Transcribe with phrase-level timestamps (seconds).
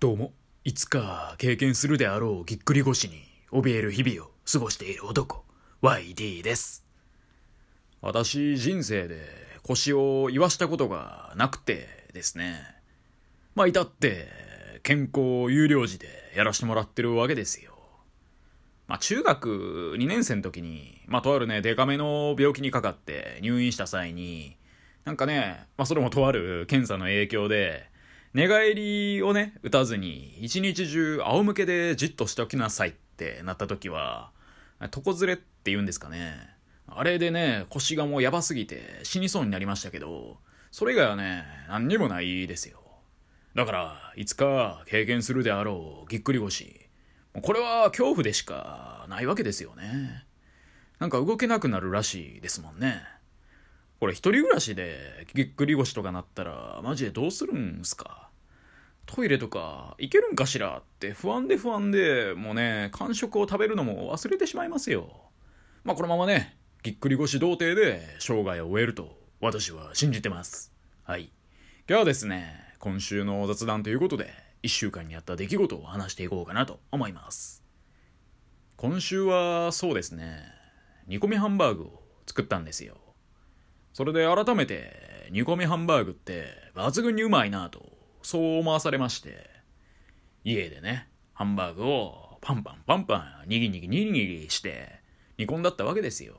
[0.00, 0.32] どうも、
[0.64, 5.44] いつか経験するであろうぎっくり腰に怯える日々を過ごしている男、
[5.82, 6.86] YD です。
[8.00, 9.20] 私、人生で
[9.62, 12.62] 腰を言わしたことがなくてですね。
[13.54, 14.28] まあ、至って、
[14.84, 17.72] 健康有料児でやらしてもらってるわけですよ。
[18.88, 24.56] まあ、中学2年生の時に、まあ、とあるね、デカめの病気にかかって入院した際に、
[25.04, 27.90] なんかね、まあ、それもとある検査の影響で、
[28.32, 34.30] 寝返りをね、打たずに、一日中仰向けでじっとしておきなさいってなった時は、
[34.94, 36.36] 床ずれって言うんですかね。
[36.86, 40.38] あれでね、腰がもうやばすぎて死にそうになりましたけど、
[40.70, 42.80] それ以外はね、何にもないですよ。
[43.56, 46.88] だから、いつか経験するであろうぎっくり腰。
[47.42, 50.24] これは恐怖でしかないわけですよね。
[51.00, 53.02] なんか動けなくなるらしいですもんね。
[54.00, 58.30] これ一人暮らしでぎっくり腰とかなったらマジでどうするんすか？
[59.04, 60.78] トイレとか行けるんかしら？
[60.78, 65.10] って不安で不安でもうね間食を食べるのも忘れてしまいますよ。
[65.84, 70.72] まあこのままねぎっくり腰童貞で生涯を終えると私は信じてます。
[71.02, 71.30] はい。
[71.86, 74.30] 今日はですね今週の雑談ということで
[74.62, 77.62] 1週間にあった出来事を話していこうかなと思います。
[78.76, 80.38] 今週はそうですね
[81.06, 82.96] 煮込みハンバーグを作ったんですよ。
[83.92, 87.82] それで改めて煮込みハンバーグって抜群にうまいなと
[88.22, 89.48] そう思わされまして
[90.44, 94.88] 家でねハンバーグをパンパンパンパンにぎにぎにぎにぎして
[95.38, 96.34] 煮込んだったわけですよ。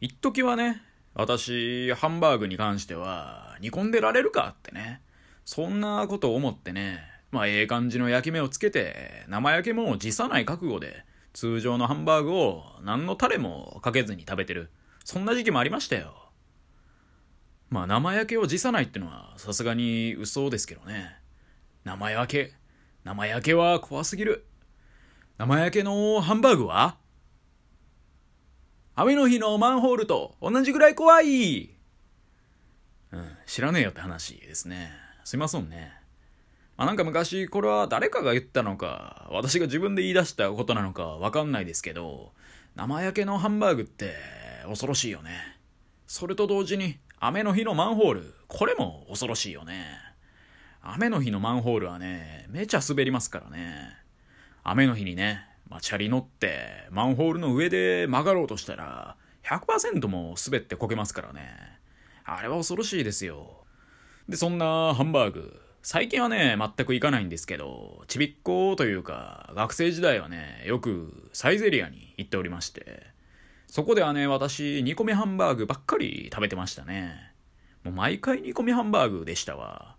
[0.00, 0.82] 一時はね
[1.14, 5.00] 私ハンバーグに関しては煮込んでられるかってね
[5.44, 7.00] そんなこと思ってね
[7.30, 14.70] まあええ感じの焼き目をつけて生焼けも辞さない覚悟で通常のハンバーグを何のタレもかけずに食べてる
[15.04, 16.25] そんな時期もありましたよ。
[17.68, 21.16] まあ生焼けを辞さないってのはさすがに嘘ですけどね。
[21.84, 22.52] 生焼け。
[23.04, 24.46] 生焼けは怖すぎる。
[25.38, 26.96] 生焼けのハンバーグは？
[28.94, 31.70] 雨の日のマンホールと同じぐらい怖い
[33.12, 34.90] うん、知らねえよって話ですね。
[35.24, 35.92] すいませんね。
[36.76, 42.32] まあなんか昔これは誰かが言ったのか、私が自分で言い出したことなのかわかんないですけど、
[42.74, 44.14] 生焼けのハンバーグって
[44.66, 45.58] 恐ろしいよね。
[46.06, 49.86] それと同時に雨の日のマンホール、これも恐ろしいよね。
[50.82, 53.96] 雨の日のマンホールはね、めちゃ滑りますからね。
[54.62, 61.48] 雨の日にね、まあ、チャリ乗って、マンホールの上で曲がろうとしたら、100%も滑ってこけますからね。
[62.24, 63.64] あれは恐ろしいですよ。
[64.28, 73.15] で、そんなハンバーグ、最近はね、全く行かないんですけど、ちびっ子というか、学生時代はね、よくサイゼリアに行っておりまして、
[73.68, 77.32] そこではね、私、煮込みハンバーグばっかり食べてましたね。
[77.84, 79.96] もう毎回煮込みハンバーグでしたわ。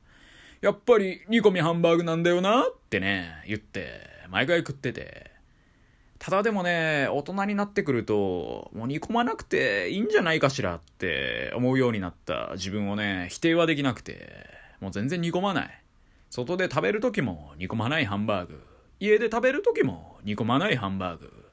[0.62, 5.32] やっぱり煮込みハンバーグなんだよなってね、言って、毎回食ってて。
[6.20, 15.84] ただでもね、大人になってくると、もう煮込まなくていいんじゃないかしらって思うようになった自分をね、否定はできなくて、もう全然煮込まない。
[16.30, 18.64] 外で食べる時も煮込まないハンバーグ。
[19.00, 21.47] 家で食べる時も煮込まないハンバーグ。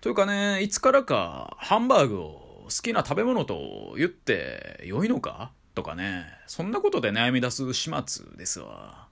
[0.00, 5.52] というかね、いつからかハンバーグを好きな食べ物と言って良いのか？
[5.74, 9.08] とかね、そんなことで悩み出す始末ですわ。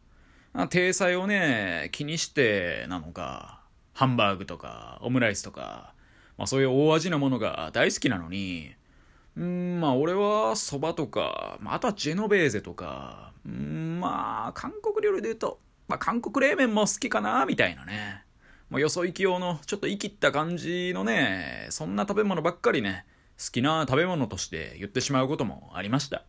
[0.71, 3.61] 体裁をね、気にしてなのか、
[3.93, 5.95] ハンバーグとかオムライスとか、
[6.39, 8.73] まあそういう大味なものが大好きなのに、
[9.37, 15.59] うん、まあ俺は蕎麦とか、まあ、あとはジェノベーゼとか、うん、まあ韓国料理で言うと、
[15.89, 18.25] まあ韓国冷麺も好きかな、みたいなね。
[18.75, 23.07] もうよそ行き用のちょっと生きった感じのね、そんな食べ物ばっかりね、
[23.39, 26.25] 好きな食べ物として言ってしまうこともありました。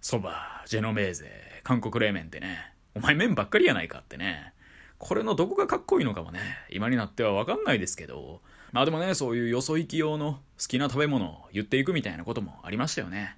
[0.00, 0.28] 蕎麦、
[0.66, 1.32] ジェノベーゼ、
[1.64, 4.52] 韓国冷麺ってね、お前麺ばっかりやないかってね。
[4.98, 6.38] これのどこがかっこいいのかもね、
[6.70, 13.36] 今になってはわかんないですけど、まあでもね、そういうよそ行き用の好きな食べ物を言っていくみたいなこともありましたよね。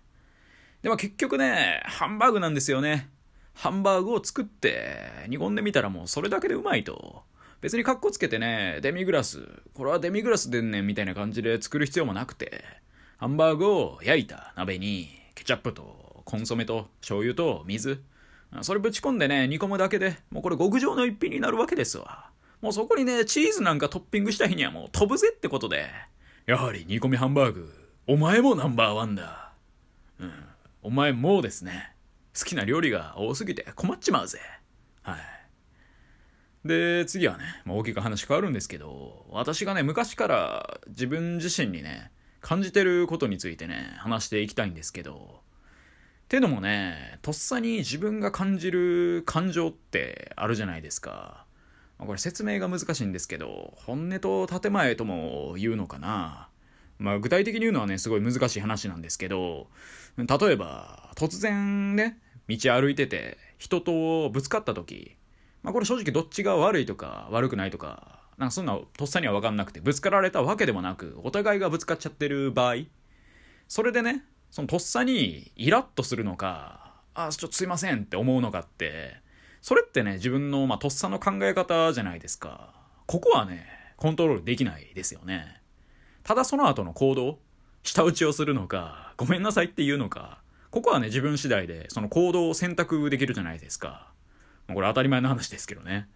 [0.83, 3.09] でも結局ね、ハンバーグなんですよね。
[3.55, 7.23] ハンバーグを作って煮込んでみたらもうそれだけでうまいと。
[7.61, 12.65] 別にカッコつけてね、デミグラス、これはデミグラスでんねんみたいな感じで作る必要もなくて、
[13.19, 18.03] ハンバーグを焼いた鍋に、ケチャップとコンソメと醤油と水、
[18.63, 22.31] それぶち込んでね、煮込むだけで、もうこれ極上の一品になるわけですわ。
[22.63, 25.89] もうそこにね、チーズなんかトッピングした日にはもう飛ぶぜってことで、
[26.47, 27.73] やはり煮込みハンバーグ、
[28.07, 29.53] お前もナンバーワンだ。
[30.19, 30.33] うん、
[30.83, 31.95] お前もうですね、
[32.39, 34.41] 好きな料理が多すぎて困っちまうぜ。
[35.03, 35.40] はい。
[36.65, 42.11] で、次はね、まあ、大きく話変わるんですけど、私がね、昔から自分自身にね、
[42.41, 45.41] 感じてることについてね、話していきたいんですけど、
[46.31, 51.45] ていうのもね、とっさに自分が感じる感情ってあるじゃないですか。
[51.99, 56.49] これ説明が難しいんですけど、本音と建前とも言うのかな。
[56.99, 59.69] まあ具体的に言うのはね、すごい難しい話なんですけど、
[60.17, 65.17] 例えば、突然ね、道歩いてて、人とぶつかった時、
[65.63, 72.77] まあこれ正直どっちが悪いとか悪くないとか、なんかそんなとっさには分かんなくて、ぶつかられたわけでもなく、お互いがぶつかっちゃってる場合、
[73.69, 79.15] それでね、そのとっさにイラッとするのか、あ、ちょっとすいませんって思うのかって、
[79.63, 82.73] それってね、自分の、まあ、とっさの考え方じゃないですか。
[83.07, 83.67] ここはね、
[83.97, 85.61] コントロールできないですよね。
[86.23, 87.39] ただその後の行動、
[87.83, 90.41] 舌打ちをするのか、ごめんなさいって言うのか、
[90.71, 94.11] ここはね、自分次第で、その行動を選択できるじゃないですか。
[94.71, 96.09] まこれ当たり前の話ですけどね。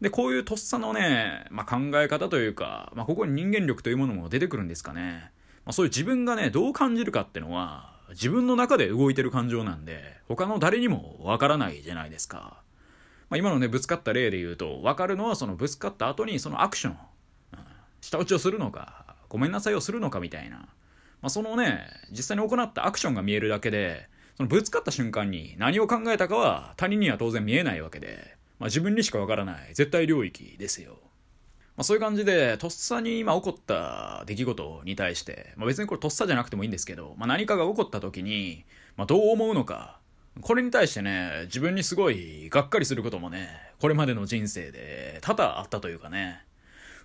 [0.00, 5.30] で、こういうとっさのね、まあ、考え方というか、まあ、ここに人間力というものも出てくるんですかね。
[5.64, 12.62] まあ、そういう自分がね、どう感じるかってのは、自分の中で動いてる感情なんで、他の誰にもわからないじゃないですか。
[13.28, 17.58] まあ、今のね、ぶつかった例で言うと、わかるのはそのぶつかった後にそのアクション、うん、
[18.00, 20.56] 下打ちをするのか、ごめんなさいをするのかみたいな。
[20.56, 20.66] ま
[21.26, 24.08] あ、そのね、実際に行ったアクションが見えるだけで、
[24.40, 30.92] そのぶつかった瞬間に何を考えたかは他人には当然見えないわけで、まあ、自分にしかわからない絶対領域ですよ。
[31.76, 38.64] まあ、そういう感じで、とっさに今起こった出来事に対して、まあ、別にこれとっさじゃなくてもいいんですけど、まあ、何かが起こった時に、
[38.96, 39.98] ま、どう思うのか、
[40.40, 46.46] これに対してね、自分にすごいがっかりすることもね、これまでの人生で多々あったというかね、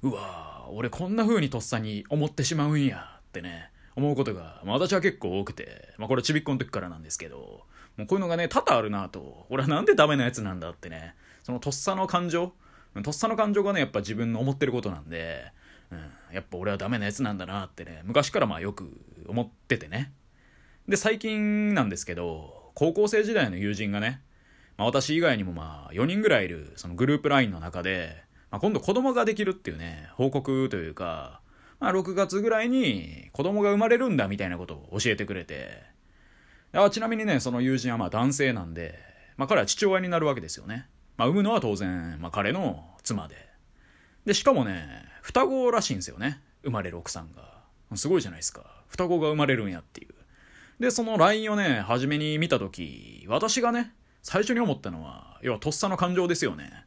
[0.04, 7.66] うわぁ俺こんな風にとっさに思ってしまうんやってね、思うことが、まあ、私は結構多くて、まあ、これちびっこの時からなんですけど、
[7.98, 12.54] もうこういうのがね、多々あるなと、俺はなんでダメなやつなんだってね、そのとっさの感情、
[13.04, 15.46] とっさの感情がね、やっぱ自分の思ってることなんで、
[15.92, 16.00] うん、
[16.34, 18.90] やっぱ俺はダメなやつなんだなってね、昔からまあよく
[19.28, 20.12] 思っててね。
[20.88, 24.22] で、最近なんですけど、高校生時代の友人がね、
[24.78, 31.40] まあ、私以外にもまあ4人ぐらいいるそのグループ LINE の中で、まあ、今度子供ができるっていうね、報告というか、
[31.80, 35.82] まあ、6月ぐらいに子供が生まれるんだみたいなことを教えてくれて、
[36.74, 38.98] あちなみにね、その友人はまあ男性なんで、
[39.38, 40.88] まあ彼は父親になるわけですよね。
[41.18, 43.36] まあ、産むのは当然、まあ、彼の妻で。
[44.26, 46.42] で、しかもね、双子らしいんですよね。
[46.64, 47.56] 生まれる奥さんが。
[47.96, 48.84] すごいじゃないですか。
[48.88, 50.16] 双子が生まれるんやっていう。
[50.80, 53.94] で、その LINE をね、初めに見たとき、私がね、
[54.24, 56.86] 最初に思ったのは、要はとっさの感情ですよね。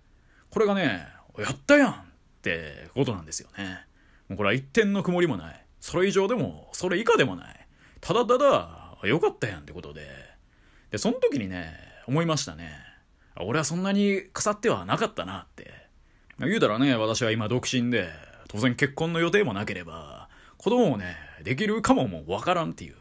[0.51, 1.07] これがね、
[1.39, 1.95] やったやんっ
[2.43, 3.87] てことなんですよね。
[4.29, 5.65] もうこれは一点の曇りもない。
[5.81, 7.67] それ以上でも、それ以下でもない。
[8.01, 10.09] ただただ、よかったやんってことで。
[10.91, 11.75] で、その時にね、
[12.07, 12.73] 思いましたね。
[13.41, 15.73] 俺はそんなに腐ってはなかったなって。
[16.41, 18.11] 言うたらね、私は今独身で、
[18.49, 22.95] 当然結婚の予定もなければ、子供もね、できるかももうわからんっていう、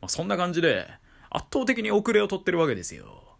[0.00, 0.86] まあ、そんな感じで、
[1.30, 3.36] 圧倒的に遅れを取ってるわけですよ。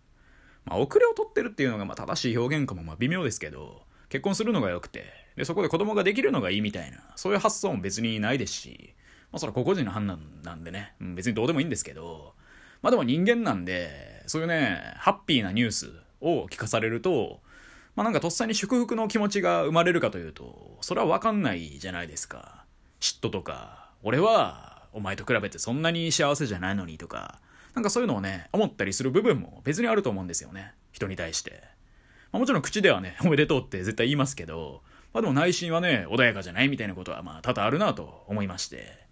[0.65, 3.83] まあ、遅れを取ってるっていうのがま正しい表現かもま微妙ですけど、
[4.15, 8.95] 結婚するのが良くて、で、そこで子供ができるのがいいみたいな、そういう発想も別にないですし、
[9.33, 12.37] まあそれは個々人の判断なんでね、別にどうでもいいんですけど、
[12.81, 15.91] まあでも人間なんで、そういうね、ハッピーなニュース、
[16.21, 17.41] を聞かされると、
[17.97, 22.65] まあなんかとっさに祝福の気持ちが生まれるかというと、それはわかんないじゃないですか。
[23.01, 27.41] 嫉妬とか、俺はお前と比べてそんなに幸せじゃないのにとか、
[27.75, 30.73] なんかそういうのをね、思ったりする部分も別にあると思うんですよね。
[30.93, 31.74] 人に対して。
[32.35, 34.83] まあ、もちろん口ではね、 おめでとうって絶対言いますけど、
[35.13, 39.07] まあでも内心はね、穏やかじゃないみたいなことはまあ多々あるなと思いまして。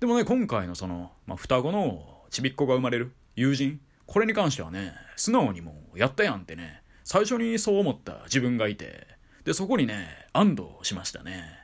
[0.00, 9.06] でもね、今回のその、まあ、双子のちびっ子が生まれる友人、これに関してはね、素直にもやったやんってね、最初にそう思った自分がいて、
[9.44, 11.58] で、そこにね、安堵しましたね。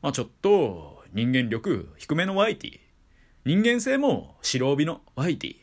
[0.00, 2.78] まあちょっと、人間力低めのワイティ。
[3.44, 5.56] 人間性も白帯のワイティ。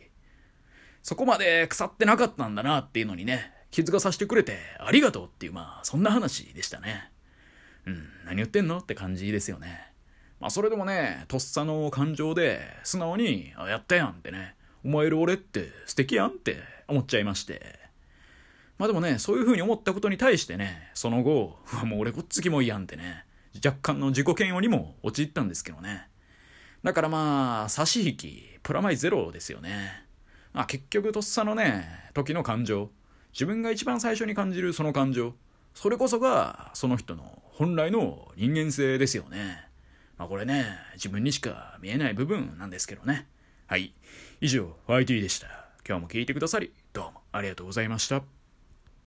[1.04, 7.12] そこまで腐ってなかったんだなっていうのにね、気づかさせてくれてありがとうっていう、まあそんな話でしたね。
[7.86, 9.94] うん、何言ってんのって感じですよね。
[10.40, 16.58] まあそれでもね、とっさの感情で素直に、あ、やったやんってね、思える俺って素敵やんって
[16.88, 17.80] 思っちゃいまして。
[18.78, 23.26] まあでもね、そういう風に思ったことに対してね、その後、うわ、もう俺こっちキモいやんってね、
[23.66, 26.08] 若干の自己嫌悪にも陥ったんですけどね。
[26.84, 30.06] だからまあ、差し引き、プラマイゼロですよね。
[30.54, 32.92] まあ結局とっさのね、時の感情、
[33.34, 35.34] 自分が一番最初に感じるその感情、
[35.74, 39.68] それこそがその人の本来の人間性ですよね。
[40.18, 40.66] まあこれね、
[40.96, 43.28] 自分にしか見えない部分なんですけどね。
[43.68, 43.94] はい。
[44.42, 45.48] 以上、YT でした。
[45.88, 48.37] 今日も聞いてくださり、どうもありがとうございました。